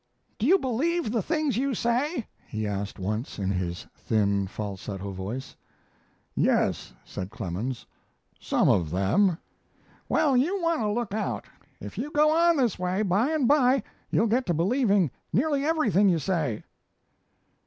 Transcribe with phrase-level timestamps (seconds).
[0.39, 5.55] "Do you believe the things you say?" he asked once, in his thin, falsetto voice.
[6.33, 7.85] "Yes," said Clemens.
[8.39, 9.37] "Some of them."
[10.09, 11.45] "Well, you want to look out.
[11.79, 16.09] If you go on this way, by and by you'll get to believing nearly everything
[16.09, 16.63] you say."